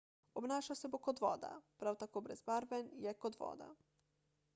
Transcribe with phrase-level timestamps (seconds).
[0.39, 1.51] obnašal se bo kot voda
[1.83, 3.69] prav tako brezbarven je kot voda